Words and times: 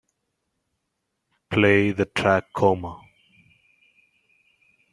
Play 1.51 1.91
the 1.91 2.05
track 2.05 2.45
Coma 2.55 2.99